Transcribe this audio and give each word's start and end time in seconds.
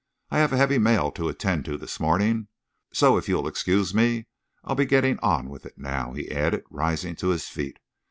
"I 0.31 0.39
have 0.39 0.51
a 0.51 0.57
heavy 0.57 0.79
mail 0.79 1.11
to 1.11 1.29
attend 1.29 1.65
to 1.65 1.77
this 1.77 1.99
morning, 1.99 2.47
so 2.91 3.17
if 3.17 3.29
you'll 3.29 3.47
excuse 3.47 3.93
me 3.93 4.25
I'll 4.63 4.73
be 4.73 4.85
getting 4.85 5.19
on 5.19 5.47
with 5.47 5.63
it 5.63 5.77
now," 5.77 6.13
he 6.13 6.31
added, 6.31 6.63
rising 6.71 7.15
to 7.17 7.27
his 7.27 7.47
feet. 7.47 7.77